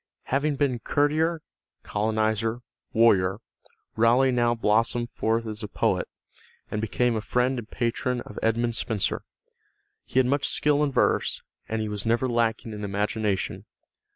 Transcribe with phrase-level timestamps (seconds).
[0.33, 1.43] Having been courtier,
[1.83, 2.61] colonizer,
[2.91, 3.37] warrior,
[3.95, 6.07] Raleigh now blossomed forth as a poet,
[6.71, 9.21] and became a friend and patron of Edmund Spenser.
[10.03, 13.65] He had much skill in verse, and he was never lacking in imagination.